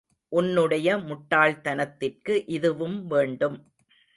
உன்னுடைய 0.31 0.97
முட்டாள்தனத்திற்கு 1.01 2.43
இதுவும் 2.49 3.07
வேண்டும். 3.07 3.57